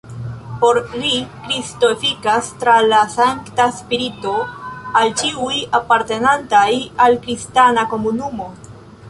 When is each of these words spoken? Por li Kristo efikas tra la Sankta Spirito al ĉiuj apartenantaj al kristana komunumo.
Por 0.61 0.77
li 1.01 1.17
Kristo 1.41 1.89
efikas 1.95 2.49
tra 2.63 2.73
la 2.93 3.01
Sankta 3.17 3.67
Spirito 3.81 4.33
al 5.03 5.13
ĉiuj 5.21 5.61
apartenantaj 5.83 6.67
al 7.07 7.21
kristana 7.29 7.87
komunumo. 7.95 8.51